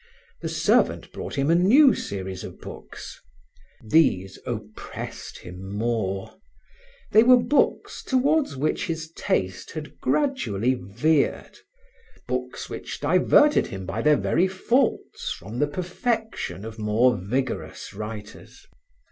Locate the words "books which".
12.27-12.99